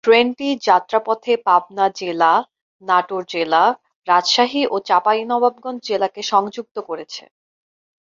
[0.03, 2.33] ট্রেনটি যাত্রাপথে পাবনা জেলা,
[2.81, 3.63] নাটোর জেলা,
[4.07, 7.23] রাজশাহী জেলা ও চাঁপাইনবাবগঞ্জ জেলাকে সংযুক্ত করেছে।